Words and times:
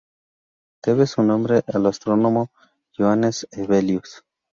Debe 0.83 1.05
su 1.05 1.21
nombre 1.21 1.61
al 1.67 1.85
astrónomo 1.85 2.49
Johannes 2.97 3.47
Hevelius. 3.51 4.23